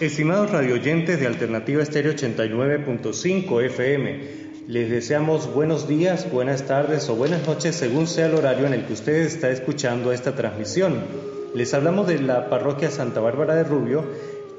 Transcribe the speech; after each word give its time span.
Estimados 0.00 0.50
radioyentes 0.50 1.20
de 1.20 1.26
Alternativa 1.26 1.82
Estéreo 1.82 2.12
89.5 2.12 3.64
FM, 3.64 4.20
les 4.68 4.90
deseamos 4.90 5.50
buenos 5.54 5.88
días, 5.88 6.30
buenas 6.30 6.66
tardes 6.66 7.08
o 7.08 7.16
buenas 7.16 7.46
noches 7.46 7.76
según 7.76 8.06
sea 8.06 8.26
el 8.26 8.34
horario 8.34 8.66
en 8.66 8.74
el 8.74 8.84
que 8.84 8.92
usted 8.92 9.14
está 9.14 9.48
escuchando 9.48 10.12
esta 10.12 10.34
transmisión. 10.34 10.98
Les 11.54 11.72
hablamos 11.72 12.06
de 12.08 12.18
la 12.18 12.50
parroquia 12.50 12.90
Santa 12.90 13.20
Bárbara 13.20 13.54
de 13.54 13.64
Rubio 13.64 14.04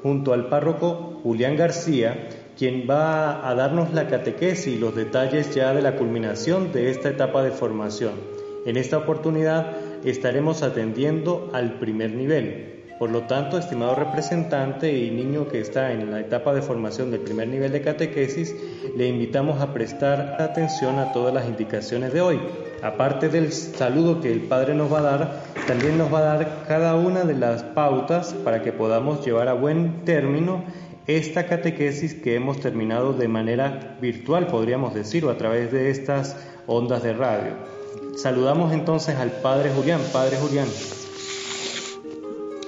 junto 0.01 0.33
al 0.33 0.49
párroco 0.49 1.19
Julián 1.21 1.55
García, 1.55 2.29
quien 2.57 2.87
va 2.89 3.47
a 3.47 3.53
darnos 3.53 3.93
la 3.93 4.07
catequesis 4.07 4.73
y 4.73 4.79
los 4.79 4.95
detalles 4.95 5.53
ya 5.53 5.71
de 5.71 5.83
la 5.83 5.97
culminación 5.97 6.71
de 6.71 6.89
esta 6.89 7.09
etapa 7.09 7.43
de 7.43 7.51
formación. 7.51 8.13
En 8.65 8.75
esta 8.75 8.97
oportunidad 8.97 9.77
estaremos 10.03 10.63
atendiendo 10.63 11.51
al 11.53 11.77
primer 11.77 12.15
nivel, 12.15 12.76
por 12.99 13.11
lo 13.11 13.23
tanto, 13.23 13.57
estimado 13.57 13.95
representante 13.95 14.91
y 14.91 15.11
niño 15.11 15.47
que 15.47 15.61
está 15.61 15.91
en 15.91 16.09
la 16.11 16.19
etapa 16.19 16.53
de 16.53 16.61
formación 16.61 17.11
del 17.11 17.19
primer 17.19 17.47
nivel 17.47 17.71
de 17.71 17.81
catequesis, 17.81 18.55
le 18.95 19.07
invitamos 19.07 19.61
a 19.61 19.73
prestar 19.73 20.37
atención 20.39 20.97
a 20.97 21.11
todas 21.11 21.33
las 21.33 21.47
indicaciones 21.47 22.11
de 22.11 22.21
hoy. 22.21 22.39
Aparte 22.81 23.29
del 23.29 23.51
saludo 23.53 24.21
que 24.21 24.31
el 24.31 24.41
Padre 24.41 24.73
nos 24.73 24.91
va 24.91 24.99
a 24.99 25.01
dar, 25.03 25.43
también 25.67 25.97
nos 25.97 26.11
va 26.11 26.19
a 26.19 26.35
dar 26.35 26.63
cada 26.67 26.95
una 26.95 27.23
de 27.23 27.35
las 27.35 27.63
pautas 27.63 28.33
para 28.33 28.61
que 28.61 28.71
podamos 28.71 29.25
llevar 29.25 29.47
a 29.47 29.53
buen 29.53 30.03
término 30.03 30.63
esta 31.07 31.45
catequesis 31.45 32.13
que 32.15 32.35
hemos 32.35 32.59
terminado 32.59 33.13
de 33.13 33.27
manera 33.27 33.97
virtual, 34.01 34.47
podríamos 34.47 34.93
decir, 34.93 35.23
o 35.25 35.29
a 35.29 35.37
través 35.37 35.71
de 35.71 35.89
estas 35.89 36.35
ondas 36.65 37.03
de 37.03 37.13
radio. 37.13 37.53
Saludamos 38.17 38.73
entonces 38.73 39.15
al 39.15 39.31
Padre 39.31 39.69
Julián. 39.69 40.01
Padre 40.11 40.37
Julián. 40.37 40.67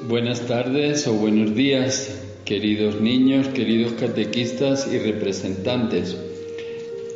Buenas 0.08 0.48
tardes 0.48 1.05
o 1.08 1.13
buenos 1.13 1.53
días, 1.55 2.21
queridos 2.45 3.02
niños, 3.02 3.49
queridos 3.49 3.94
catequistas 3.99 4.88
y 4.89 4.98
representantes. 4.98 6.16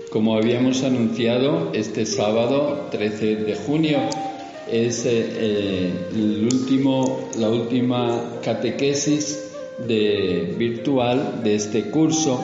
Como 0.10 0.36
habíamos 0.36 0.84
anunciado, 0.84 1.72
este 1.74 2.06
sábado 2.06 2.90
13 2.92 3.38
de 3.38 3.56
junio 3.56 4.00
es 4.70 5.06
eh, 5.06 5.26
eh, 5.34 5.92
la 7.40 7.50
última 7.50 8.40
catequesis 8.44 9.50
virtual 9.88 11.42
de 11.42 11.56
este 11.56 11.84
curso 11.84 12.44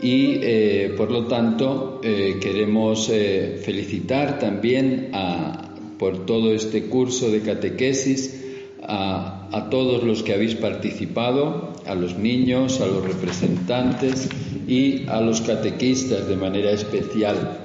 y 0.00 0.38
eh, 0.42 0.94
por 0.96 1.10
lo 1.10 1.26
tanto 1.26 2.00
queremos 2.00 3.08
felicitar 3.08 4.38
también 4.38 5.10
a, 5.12 5.74
por 5.98 6.24
todo 6.24 6.54
este 6.54 6.84
curso 6.84 7.32
de 7.32 7.40
catequesis 7.40 8.43
a, 8.86 9.68
todos 9.70 10.02
los 10.02 10.22
que 10.22 10.34
habéis 10.34 10.54
participado, 10.54 11.72
a 11.86 11.94
los 11.94 12.16
niños, 12.18 12.80
a 12.80 12.86
los 12.86 13.04
representantes 13.04 14.28
y 14.66 15.06
a 15.08 15.20
los 15.20 15.40
catequistas 15.40 16.28
de 16.28 16.36
manera 16.36 16.70
especial. 16.70 17.60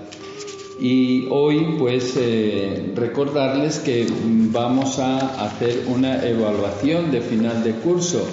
Y 0.79 1.27
hoy 1.29 1.75
pues 1.77 2.15
eh, 2.17 2.93
recordarles 2.95 3.79
que 3.79 4.07
vamos 4.51 4.99
a 4.99 5.45
hacer 5.45 5.83
una 5.87 6.25
evaluación 6.25 7.11
de 7.11 7.21
final 7.21 7.63
de 7.63 7.73
curso 7.73 8.25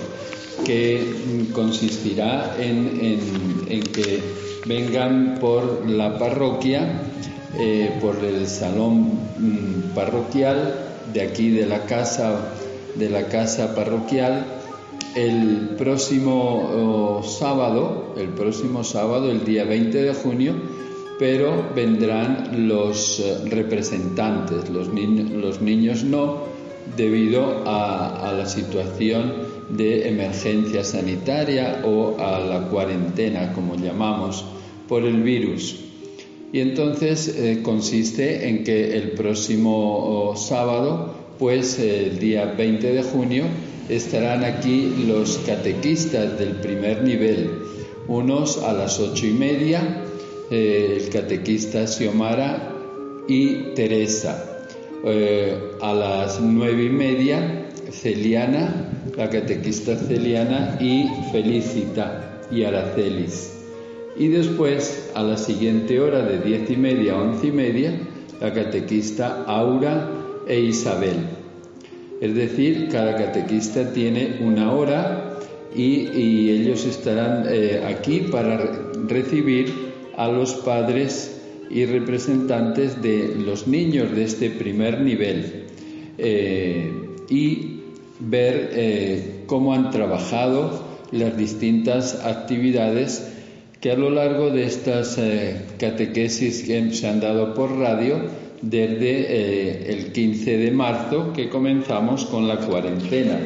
que 0.65 1.49
consistirá 1.53 2.57
en, 2.59 3.83
que 3.93 4.23
vengan 4.65 5.39
por 5.41 5.89
la 5.89 6.19
parroquia, 6.19 7.03
eh, 7.59 7.99
por 8.01 8.17
el 8.25 8.47
salón 8.47 9.19
mm, 9.39 9.95
parroquial 9.95 10.87
de 11.13 11.23
aquí 11.23 11.51
de 11.51 11.67
la 11.67 11.85
casa 11.85 12.53
de 12.99 13.11
la 13.11 13.29
casa 13.29 13.75
parroquial 13.75 14.45
el 15.15 15.71
próximo 15.79 17.23
sábado, 17.25 18.15
el 18.19 18.29
próximo 18.29 18.85
sábado, 18.85 19.31
el 19.31 19.45
día 19.45 19.65
20 19.65 20.03
de 20.03 20.15
junio, 20.15 20.53
pero 21.19 21.71
vendrán 21.75 22.69
los 22.69 23.21
eh, 23.21 23.39
representantes, 23.47 24.69
los, 24.69 24.89
los 24.89 25.63
niños 25.63 26.05
no, 26.05 26.45
debido 26.97 27.63
a, 27.67 28.33
la 28.37 28.47
situación 28.47 29.33
de 29.71 30.09
emergencia 30.09 30.85
sanitaria 30.85 31.83
o 31.85 32.17
a 32.21 32.39
la 32.39 32.69
cuarentena, 32.69 33.53
como 33.55 33.77
llamamos, 33.77 34.45
por 34.89 35.05
el 35.05 35.23
virus. 35.23 35.81
Y 36.53 36.61
entonces 36.61 37.29
eh, 37.29 37.61
consiste 37.63 38.49
en 38.49 38.63
que 38.63 38.97
el 38.97 39.13
próximo 39.13 40.35
sábado 40.37 41.26
pues 41.39 41.79
el 41.79 42.19
día 42.19 42.55
20 42.57 42.93
de 42.93 43.03
junio 43.03 43.45
estarán 43.89 44.45
aquí 44.45 45.05
los 45.07 45.39
catequistas 45.47 46.39
del 46.39 46.57
primer 46.57 47.03
nivel, 47.03 47.51
unos 48.09 48.63
a 48.63 48.73
las 48.73 48.99
ocho 48.99 49.27
y 49.27 49.33
media, 49.33 50.03
eh, 50.51 50.99
el 51.01 51.09
catequista 51.11 51.87
Xiomara 51.87 52.73
y 53.29 53.75
Teresa. 53.75 54.53
Eh, 55.05 55.57
a 55.83 55.93
las 55.95 56.41
nueve 56.41 56.85
y 56.85 56.89
media, 56.89 57.69
Celiana, 57.91 58.91
la 59.17 59.31
catequista 59.31 59.97
Celiana 59.97 60.79
y 60.81 61.09
Felicita 61.31 62.41
y 62.51 62.65
Aracelis. 62.65 63.53
Y 64.17 64.29
después, 64.29 65.11
a 65.15 65.23
la 65.23 65.37
siguiente 65.37 66.01
hora 66.01 66.23
de 66.23 66.39
diez 66.39 66.71
y 66.71 66.77
media 66.77 67.13
a 67.13 67.21
once 67.21 67.49
y 67.49 67.53
media, 67.53 67.93
la 68.41 68.53
catequista 68.53 69.45
Aura 69.47 70.26
e 70.47 70.61
Isabel. 70.61 71.17
Es 72.21 72.35
decir, 72.35 72.89
cada 72.91 73.17
catequista 73.17 73.93
tiene 73.93 74.39
una 74.41 74.73
hora 74.73 75.39
y, 75.75 76.51
ellos 76.51 76.87
estarán 76.87 77.45
eh, 77.49 77.83
aquí 77.87 78.21
para 78.21 78.59
recibir 79.07 79.93
a 80.17 80.29
los 80.29 80.55
padres 80.55 81.43
y 81.69 81.85
representantes 81.85 83.03
de 83.03 83.35
los 83.37 83.67
niños 83.67 84.15
de 84.15 84.25
este 84.25 84.51
primer 84.51 85.01
nivel 85.01 85.65
eh, 86.17 86.91
y 87.29 87.81
ver 88.21 88.71
eh, 88.73 89.43
cómo 89.47 89.75
han 89.75 89.91
trabajado 89.91 90.85
las 91.13 91.37
distintas 91.37 92.25
actividades 92.25 93.33
que 93.81 93.91
a 93.91 93.97
lo 93.97 94.09
largo 94.09 94.51
de 94.51 94.65
estas 94.65 95.21
catequesis 95.79 96.63
que 96.63 96.93
se 96.93 97.09
han 97.09 97.21
dado 97.21 97.55
por 97.55 97.77
radio 97.77 98.23
desde 98.63 99.27
eh, 99.29 99.93
el 99.93 100.13
15 100.13 100.59
de 100.59 100.71
marzo 100.71 101.33
que 101.33 101.49
comenzamos 101.49 102.25
con 102.25 102.49
la 102.49 102.59
cuarentena. 102.59 103.39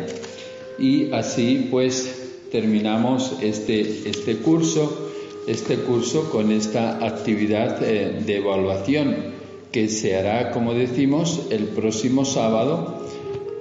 Y 0.79 1.13
así 1.13 1.69
pues 1.71 2.49
terminamos 2.51 3.37
este, 3.43 4.09
este 4.09 4.37
curso, 4.37 5.11
este 5.47 5.77
curso 5.77 6.31
con 6.31 6.53
esta 6.53 7.05
actividad 7.05 7.83
eh, 7.83 8.23
de 8.25 8.37
evaluación 8.37 9.41
que 9.73 9.89
se 9.89 10.17
hará, 10.17 10.51
como 10.51 10.75
decimos, 10.75 11.47
el 11.51 11.65
próximo 11.65 12.25
sábado 12.25 13.05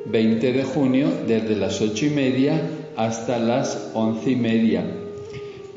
20 0.06 0.54
de 0.54 0.64
junio 0.64 1.08
desde 1.28 1.56
las 1.56 1.82
ocho 1.82 2.08
y 2.08 2.10
media 2.10 2.62
hasta 2.96 3.38
las 3.38 3.92
once 3.94 4.32
y 4.32 4.36
media. 4.36 4.84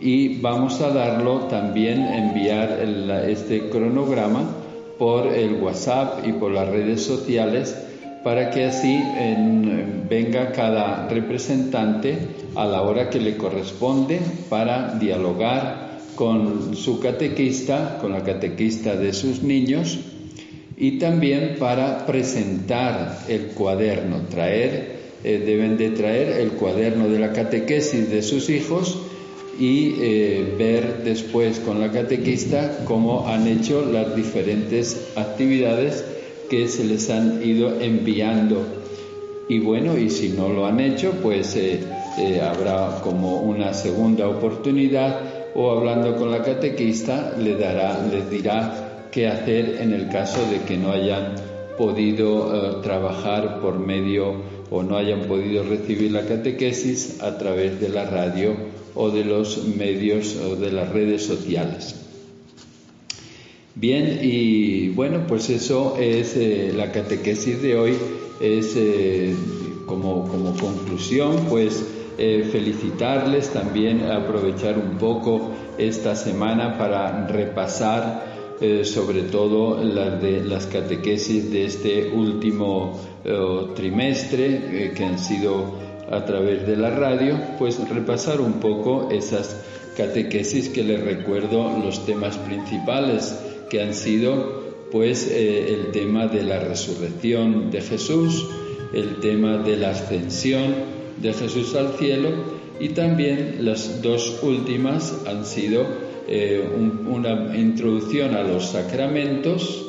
Y 0.01 0.41
vamos 0.41 0.81
a 0.81 0.91
darlo 0.91 1.43
también, 1.43 2.03
enviar 2.03 2.81
este 3.29 3.69
cronograma 3.69 4.62
por 5.03 5.27
el 5.35 5.55
WhatsApp 5.55 6.25
y 6.25 6.33
por 6.35 6.53
las 6.53 6.69
redes 6.69 7.03
sociales 7.03 7.77
para 8.23 8.51
que 8.53 8.67
así 8.67 9.03
venga 10.09 10.53
cada 10.53 11.09
representante 11.09 12.19
a 12.55 12.65
la 12.67 12.83
hora 12.83 13.11
que 13.11 13.19
le 13.19 13.37
corresponde 13.37 14.21
para 14.49 14.95
dialogar 15.01 15.99
con 16.15 16.77
su 16.77 17.01
catequista, 17.01 17.99
con 18.01 18.13
la 18.13 18.23
catequista 18.23 18.95
de 18.95 19.13
sus 19.13 19.43
niños 19.43 19.99
y 20.77 21.01
también 21.01 21.57
para 21.59 22.07
presentar 22.07 23.25
el 23.29 23.47
cuaderno, 23.57 24.27
traer, 24.31 25.01
eh, 25.25 25.43
deben 25.45 25.79
de 25.79 25.91
traer 25.91 26.41
el 26.41 26.53
cuaderno 26.53 27.09
de 27.09 27.19
la 27.19 27.33
catequesis 27.33 28.09
de 28.09 28.23
sus 28.23 28.49
hijos 28.51 29.01
y 29.59 29.97
eh, 30.01 30.55
ver 30.59 31.03
después 31.05 31.59
con 31.61 31.81
la 31.81 31.91
catequista 31.91 32.85
cómo 32.85 33.29
han 33.29 33.47
hecho 33.47 33.85
las 33.85 34.15
diferentes 34.17 35.13
actividades 35.17 36.05
que 36.49 36.69
se 36.69 36.85
les 36.85 37.11
han 37.11 37.43
ido 37.47 37.81
enviando. 37.81 38.65
Y 39.49 39.59
bueno, 39.59 39.99
y 39.99 40.09
si 40.09 40.31
no 40.31 40.49
lo 40.49 40.67
han 40.67 40.81
hecho, 40.81 41.13
pues 41.23 41.57
eh, 41.57 41.81
eh, 42.19 42.41
habrá 42.41 43.01
como 43.03 43.41
una 43.41 43.75
segunda 43.75 44.29
oportunidad 44.29 45.21
o 45.55 45.71
hablando 45.71 46.17
con 46.17 46.31
la 46.31 46.43
catequista 46.43 47.35
le 47.39 47.57
dará, 47.57 48.07
les 48.11 48.31
dirá 48.31 49.09
qué 49.11 49.29
hacer 49.29 49.79
en 49.81 49.93
el 49.93 50.09
caso 50.09 50.41
de 50.51 50.61
que 50.67 50.79
no 50.79 50.93
hayan 50.93 51.35
podido 51.77 52.81
trabajar 52.81 53.61
por 53.61 53.79
medio 53.79 54.37
o 54.73 54.83
no 54.83 54.97
hayan 54.97 55.27
podido 55.27 55.63
recibir 55.65 56.13
la 56.13 56.27
catequesis 56.27 57.21
a 57.21 57.37
través 57.37 57.79
de 57.79 57.91
la 57.91 58.07
radio 58.07 58.57
o 58.95 59.11
de 59.11 59.25
los 59.25 59.67
medios 59.67 60.37
o 60.37 60.57
de 60.57 60.73
las 60.73 60.89
redes 60.89 61.25
sociales. 61.25 61.97
Bien, 63.75 64.21
y 64.23 64.89
bueno, 64.91 65.27
pues 65.27 65.51
eso 65.51 65.97
es 65.99 66.37
eh, 66.37 66.73
la 66.75 66.91
catequesis 66.91 67.61
de 67.63 67.77
hoy, 67.77 67.97
es 68.41 68.75
eh, 68.77 69.35
como, 69.87 70.29
como, 70.29 70.55
conclusión, 70.57 71.47
pues 71.49 71.85
eh, 72.19 72.49
felicitarles, 72.51 73.51
también 73.51 74.11
aprovechar 74.11 74.79
un 74.79 74.99
poco 74.99 75.53
esta 75.79 76.17
semana 76.17 76.79
para 76.79 77.27
repasar 77.29 78.42
eh, 78.63 78.85
sobre 78.85 79.23
todo 79.23 79.83
las, 79.83 80.67
catequesis 80.67 81.51
de 81.51 81.65
este 81.65 82.11
último 82.13 83.01
eh, 83.25 83.37
trimestre 83.75 84.93
que 84.95 85.05
han 85.05 85.19
sido 85.19 85.75
a 86.09 86.25
través 86.25 86.67
de 86.67 86.77
la 86.77 86.91
radio, 86.91 87.39
pues 87.59 87.81
repasar 87.89 88.41
un 88.41 88.61
poco 88.61 89.11
esas 89.11 89.61
catequesis 89.97 90.69
que 90.69 90.85
les 90.85 91.03
recuerdo 91.03 91.77
los 91.85 92.07
temas 92.07 92.39
principales 92.39 93.37
que 93.69 93.83
han 93.83 93.95
sido 93.95 94.63
pues 94.93 95.29
el 95.31 95.91
tema 95.91 96.29
de 96.29 96.43
la 96.43 96.61
resurrección 96.61 97.71
de 97.71 97.81
Jesús, 97.81 98.47
el 98.93 99.21
tema 99.21 99.59
de 99.59 99.77
la 99.77 99.91
ascensión 99.91 100.75
de 101.21 101.33
Jesús 101.33 101.75
al 101.75 101.95
cielo 101.95 102.31
y 102.79 102.91
también 102.91 103.57
las 103.61 104.03
dos 104.03 104.41
últimas 104.43 105.15
han 105.27 105.47
sido 105.47 106.12
eh, 106.35 106.65
una 107.11 107.55
introducción 107.55 108.35
a 108.35 108.43
los 108.43 108.71
sacramentos 108.71 109.87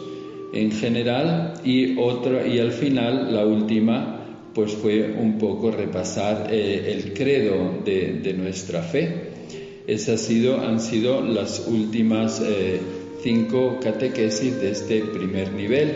en 0.52 0.72
general 0.72 1.54
y 1.64 1.98
otra 1.98 2.46
y 2.46 2.60
al 2.60 2.74
final 2.74 3.34
la 3.34 3.46
última 3.46 4.20
pues 4.54 4.74
fue 4.74 5.16
un 5.18 5.38
poco 5.38 5.72
repasar 5.72 6.50
eh, 6.52 6.92
el 6.92 7.14
credo 7.14 7.80
de, 7.86 8.36
nuestra 8.38 8.82
fe. 8.82 9.30
Esas 9.88 10.30
han 10.30 10.82
sido 10.82 11.22
las 11.22 11.66
últimas 11.66 12.42
eh, 12.42 12.78
cinco 13.22 13.78
catequesis 13.82 14.60
de 14.60 14.72
este 14.72 15.02
primer 15.02 15.54
nivel. 15.54 15.94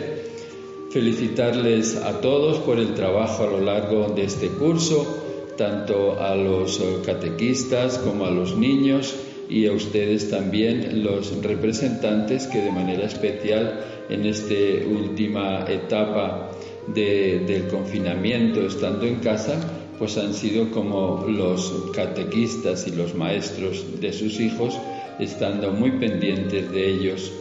Felicitarles 0.90 1.96
a 1.96 2.22
todos 2.22 2.56
por 2.60 2.78
el 2.78 2.94
trabajo 2.94 3.44
a 3.44 3.50
lo 3.50 3.60
largo 3.60 4.08
de 4.16 4.24
este 4.24 4.48
curso 4.48 5.27
tanto 5.58 6.18
a 6.18 6.34
los 6.34 6.80
eh, 6.80 7.02
catequistas 7.04 7.98
como 7.98 8.24
a 8.24 8.30
los 8.30 8.56
niños 8.56 9.14
y 9.50 9.66
a 9.66 9.72
ustedes 9.72 10.30
también 10.30 11.02
los 11.04 11.42
representantes 11.42 12.46
que 12.46 12.62
de 12.62 12.70
manera 12.70 13.04
especial 13.04 13.84
en 14.08 14.24
esta 14.24 14.54
última 14.86 15.64
etapa 15.68 16.50
del 16.86 17.66
confinamiento 17.68 18.62
estando 18.62 19.04
en 19.04 19.16
casa 19.16 19.60
pues 19.98 20.16
han 20.16 20.32
sido 20.32 20.70
como 20.70 21.26
los 21.28 21.90
catequistas 21.94 22.86
y 22.86 22.92
los 22.92 23.14
maestros 23.14 24.00
de 24.00 24.12
sus 24.12 24.38
hijos 24.40 24.78
estando 25.18 25.72
muy 25.72 25.90
pendientes 25.92 26.70
de 26.70 26.88
ellos. 26.88 27.32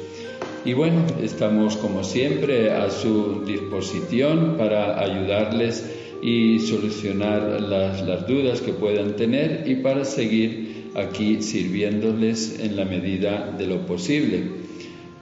Y 0.66 0.74
bueno, 0.74 1.06
estamos 1.22 1.78
como 1.78 2.04
siempre 2.04 2.72
a 2.72 2.90
su 2.90 3.44
disposición 3.46 4.56
para 4.58 5.00
ayudarles 5.00 5.86
y 6.22 6.60
solucionar 6.60 7.62
las, 7.62 8.28
dudas 8.28 8.62
que 8.62 8.74
puedan 8.74 9.16
tener 9.16 9.64
y 9.68 9.76
para 9.76 10.06
seguir 10.06 10.92
aquí 10.96 11.42
sirviéndoles 11.42 12.60
en 12.60 12.76
la 12.76 12.86
medida 12.86 13.56
de 13.58 13.68
lo 13.68 13.86
posible. 13.86 14.44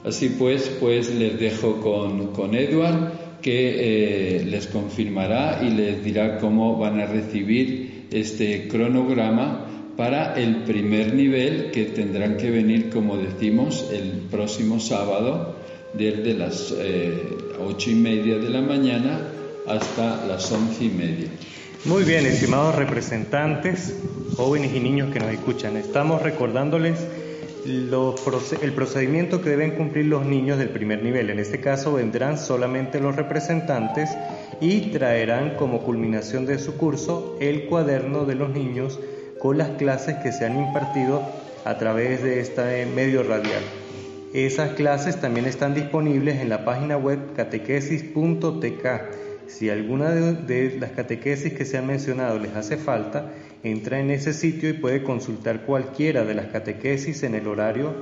Así 0.03 0.35
pues, 0.37 0.71
pues 0.79 1.13
les 1.13 1.39
dejo 1.39 1.81
con, 1.81 2.27
con 2.27 2.55
Edward 2.55 3.11
que 3.41 4.39
eh, 4.39 4.45
les 4.45 4.67
confirmará 4.67 5.61
y 5.63 5.69
les 5.69 6.03
dirá 6.03 6.39
cómo 6.39 6.77
van 6.77 6.99
a 6.99 7.05
recibir 7.05 8.05
este 8.11 8.67
cronograma 8.67 9.65
para 9.95 10.33
el 10.35 10.63
primer 10.63 11.13
nivel 11.13 11.71
que 11.71 11.85
tendrán 11.85 12.37
que 12.37 12.51
venir, 12.51 12.89
como 12.89 13.17
decimos, 13.17 13.89
el 13.93 14.23
próximo 14.31 14.79
sábado 14.79 15.55
desde 15.93 16.33
las 16.33 16.73
eh, 16.77 17.13
ocho 17.65 17.91
y 17.91 17.95
media 17.95 18.37
de 18.37 18.49
la 18.49 18.61
mañana 18.61 19.21
hasta 19.67 20.25
las 20.25 20.51
once 20.51 20.85
y 20.85 20.89
media. 20.89 21.29
Muy 21.85 22.03
bien, 22.03 22.25
estimados 22.25 22.75
representantes, 22.75 23.95
jóvenes 24.35 24.73
y 24.73 24.79
niños 24.79 25.13
que 25.13 25.19
nos 25.19 25.31
escuchan, 25.31 25.77
estamos 25.77 26.21
recordándoles 26.21 26.99
el 27.65 28.73
procedimiento 28.75 29.41
que 29.41 29.49
deben 29.49 29.71
cumplir 29.71 30.05
los 30.05 30.25
niños 30.25 30.57
del 30.59 30.69
primer 30.69 31.03
nivel. 31.03 31.29
En 31.31 31.39
este 31.39 31.59
caso 31.59 31.93
vendrán 31.93 32.37
solamente 32.37 32.99
los 32.99 33.15
representantes 33.15 34.09
y 34.61 34.91
traerán 34.91 35.55
como 35.57 35.81
culminación 35.81 36.45
de 36.45 36.59
su 36.59 36.75
curso 36.77 37.37
el 37.39 37.65
cuaderno 37.65 38.25
de 38.25 38.35
los 38.35 38.49
niños 38.49 38.99
con 39.39 39.57
las 39.57 39.69
clases 39.69 40.15
que 40.17 40.31
se 40.31 40.45
han 40.45 40.57
impartido 40.57 41.23
a 41.65 41.77
través 41.77 42.23
de 42.23 42.39
este 42.39 42.85
medio 42.85 43.23
radial. 43.23 43.63
Esas 44.33 44.71
clases 44.71 45.19
también 45.19 45.45
están 45.45 45.73
disponibles 45.73 46.41
en 46.41 46.49
la 46.49 46.65
página 46.65 46.97
web 46.97 47.19
catequesis.tk 47.35 49.24
si 49.47 49.69
alguna 49.69 50.11
de, 50.11 50.77
las 50.79 50.91
catequesis 50.91 51.53
que 51.53 51.65
se 51.65 51.77
han 51.77 51.87
mencionado 51.87 52.39
les 52.39 52.55
hace 52.55 52.77
falta, 52.77 53.31
entra 53.63 53.99
en 53.99 54.11
ese 54.11 54.33
sitio 54.33 54.69
y 54.69 54.73
puede 54.73 55.03
consultar 55.03 55.61
cualquiera 55.61 56.23
de 56.23 56.35
las 56.35 56.47
catequesis 56.47 57.23
en 57.23 57.35
el 57.35 57.47
horario 57.47 57.93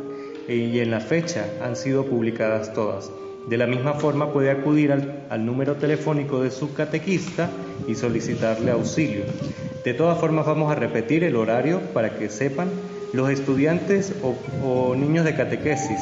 y 0.47 0.79
en 0.79 0.91
la 0.91 0.99
fecha 0.99 1.45
han 1.61 1.75
sido 1.75 2.05
publicadas 2.05 2.73
todas. 2.73 3.09
De 3.47 3.57
la 3.57 3.67
misma 3.67 3.93
forma 3.93 4.31
puede 4.31 4.51
acudir 4.51 4.91
al, 4.91 5.45
número 5.45 5.75
telefónico 5.75 6.41
de 6.41 6.51
su 6.51 6.73
catequista 6.73 7.49
y 7.87 7.95
solicitarle 7.95 8.71
auxilio. 8.71 9.23
De 9.83 9.93
todas 9.93 10.17
formas 10.19 10.45
vamos 10.45 10.71
a 10.71 10.75
repetir 10.75 11.23
el 11.23 11.35
horario 11.35 11.81
para 11.93 12.17
que 12.17 12.29
sepan 12.29 12.69
los 13.11 13.29
estudiantes 13.29 14.13
o, 14.23 14.37
o 14.65 14.95
niños 14.95 15.25
de 15.25 15.35
catequesis 15.35 15.99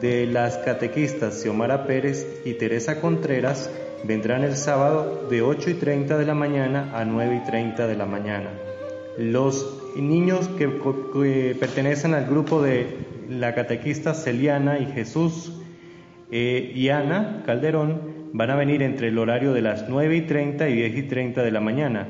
de 0.00 0.26
las 0.26 0.58
catequistas 0.58 1.40
Xiomara 1.40 1.86
Pérez 1.86 2.26
y 2.44 2.54
Teresa 2.54 3.00
Contreras 3.00 3.70
vendrán 4.06 4.44
el 4.44 4.56
sábado 4.56 5.26
de 5.30 5.42
8 5.42 5.70
y 5.70 5.74
30 5.74 6.18
de 6.18 6.26
la 6.26 6.34
mañana 6.34 6.90
a 6.94 7.04
9 7.04 7.40
y 7.42 7.46
30 7.46 7.86
de 7.86 7.96
la 7.96 8.06
mañana. 8.06 8.50
Los 9.18 9.82
niños 9.96 10.48
que, 10.48 10.68
pertenecen 11.58 12.14
al 12.14 12.26
grupo 12.26 12.62
de 12.62 12.86
la 13.28 13.54
catequista 13.54 14.12
Celiana 14.12 14.78
y 14.78 14.86
Jesús 14.86 15.52
eh, 16.30 16.72
y 16.74 16.88
Ana 16.88 17.42
Calderón 17.46 18.30
van 18.32 18.50
a 18.50 18.56
venir 18.56 18.82
entre 18.82 19.08
el 19.08 19.18
horario 19.18 19.52
de 19.52 19.62
las 19.62 19.88
9 19.88 20.16
y 20.16 20.22
30 20.22 20.68
y 20.68 20.74
10 20.74 20.96
y 20.96 21.02
30 21.04 21.42
de 21.42 21.50
la 21.50 21.60
mañana. 21.60 22.08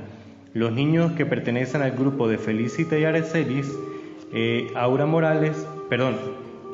Los 0.55 0.73
niños 0.73 1.12
que 1.12 1.26
pertenecen 1.26 1.82
al 1.82 1.93
grupo 1.93 2.29
de 2.29 2.38
Felicita 2.38 2.99
y 2.99 3.05
Arecelis, 3.05 3.70
eh, 4.32 4.69
Aura 4.75 5.06
Morales, 5.06 5.67
perdón, 5.88 6.17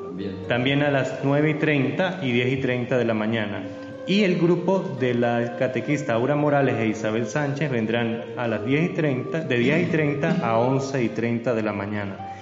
también. 0.02 0.34
también 0.49 0.82
a 0.82 0.90
las 0.90 1.20
9 1.25 1.50
y 1.50 1.55
30 1.55 2.20
y 2.22 2.32
10 2.32 2.52
y 2.52 2.56
30 2.58 2.99
de 2.99 3.05
la 3.05 3.14
mañana 3.14 3.62
y 4.11 4.25
el 4.25 4.41
grupo 4.41 4.81
de 4.99 5.15
la 5.15 5.55
catequista 5.57 6.15
Aura 6.15 6.35
Morales 6.35 6.75
e 6.81 6.89
Isabel 6.89 7.29
Sánchez 7.29 7.71
vendrán 7.71 8.25
a 8.37 8.49
las 8.49 8.65
10 8.65 8.91
y 8.91 8.95
30, 8.95 9.41
de 9.43 9.57
10 9.57 9.87
y 9.87 9.91
30 9.93 10.31
a 10.43 10.59
11 10.59 11.05
y 11.05 11.09
30 11.11 11.55
de 11.55 11.62
la 11.62 11.73
mañana. 11.73 12.34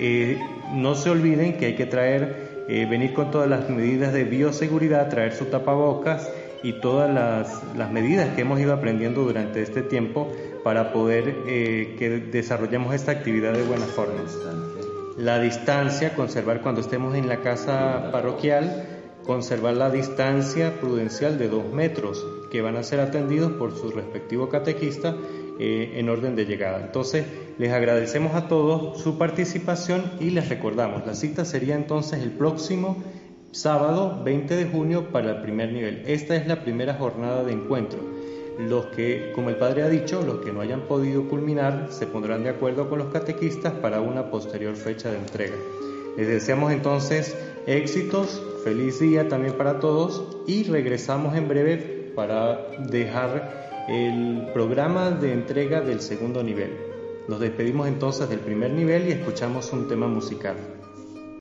Eh, 0.00 0.36
no 0.74 0.96
se 0.96 1.10
olviden 1.10 1.58
que 1.58 1.66
hay 1.66 1.74
que 1.76 1.86
traer, 1.86 2.64
eh, 2.68 2.88
venir 2.90 3.12
con 3.12 3.30
todas 3.30 3.48
las 3.48 3.70
medidas 3.70 4.12
de 4.12 4.24
bioseguridad, 4.24 5.10
traer 5.10 5.32
su 5.32 5.44
tapabocas 5.44 6.28
y 6.64 6.80
todas 6.80 7.08
las, 7.08 7.92
medidas 7.92 8.34
que 8.34 8.40
hemos 8.40 8.58
ido 8.58 8.72
aprendiendo 8.72 9.22
durante 9.22 9.62
este 9.62 9.82
tiempo 9.82 10.32
para 10.64 10.92
poder 10.92 11.36
eh, 11.46 11.94
que 12.00 12.10
desarrollemos 12.18 12.96
esta 12.96 13.12
actividad 13.12 13.52
de 13.52 13.62
buena 13.62 13.86
forma. 13.86 14.24
La 15.18 15.38
distancia, 15.38 16.16
conservar 16.16 16.62
cuando 16.62 16.80
estemos 16.80 17.14
en 17.14 17.28
la 17.28 17.36
casa 17.42 18.08
parroquial, 18.10 18.91
conservar 19.26 19.74
la 19.74 19.90
distancia 19.90 20.80
prudencial 20.80 21.38
de 21.38 21.48
dos 21.48 21.72
metros 21.72 22.26
que 22.50 22.62
van 22.62 22.76
a 22.76 22.82
ser 22.82 23.00
atendidos 23.00 23.52
por 23.52 23.76
su 23.76 23.90
respectivo 23.90 24.48
catequista 24.48 25.16
eh, 25.58 25.92
en 25.96 26.08
orden 26.08 26.34
de 26.34 26.44
llegada. 26.44 26.80
Entonces, 26.80 27.26
les 27.58 27.72
agradecemos 27.72 28.34
a 28.34 28.48
todos 28.48 29.00
su 29.00 29.18
participación 29.18 30.12
y 30.20 30.30
les 30.30 30.48
recordamos, 30.48 31.06
la 31.06 31.14
cita 31.14 31.44
sería 31.44 31.76
entonces 31.76 32.20
el 32.22 32.32
próximo 32.32 33.02
sábado 33.52 34.22
20 34.24 34.56
de 34.56 34.64
junio 34.64 35.12
para 35.12 35.30
el 35.30 35.42
primer 35.42 35.72
nivel. 35.72 36.02
Esta 36.06 36.34
es 36.34 36.46
la 36.46 36.62
primera 36.62 36.94
jornada 36.94 37.44
de 37.44 37.52
encuentro. 37.52 38.00
Los 38.58 38.86
que, 38.86 39.32
como 39.34 39.50
el 39.50 39.56
padre 39.56 39.82
ha 39.82 39.88
dicho, 39.88 40.22
los 40.22 40.40
que 40.40 40.52
no 40.52 40.60
hayan 40.60 40.82
podido 40.82 41.28
culminar 41.28 41.88
se 41.90 42.06
pondrán 42.06 42.44
de 42.44 42.50
acuerdo 42.50 42.88
con 42.88 42.98
los 42.98 43.12
catequistas 43.12 43.72
para 43.74 44.00
una 44.00 44.30
posterior 44.30 44.74
fecha 44.74 45.10
de 45.10 45.18
entrega. 45.18 45.56
Les 46.16 46.26
deseamos 46.26 46.72
entonces 46.72 47.36
éxitos, 47.66 48.42
feliz 48.62 49.00
día 49.00 49.28
también 49.28 49.54
para 49.54 49.80
todos 49.80 50.22
y 50.46 50.64
regresamos 50.64 51.36
en 51.36 51.48
breve 51.48 52.12
para 52.14 52.66
dejar 52.78 53.84
el 53.88 54.48
programa 54.52 55.10
de 55.10 55.32
entrega 55.32 55.80
del 55.80 56.00
segundo 56.00 56.42
nivel. 56.42 56.76
Nos 57.28 57.40
despedimos 57.40 57.88
entonces 57.88 58.28
del 58.28 58.40
primer 58.40 58.70
nivel 58.70 59.08
y 59.08 59.12
escuchamos 59.12 59.72
un 59.72 59.88
tema 59.88 60.06
musical. 60.06 60.56